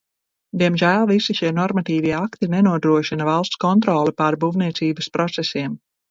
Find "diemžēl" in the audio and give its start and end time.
0.59-1.03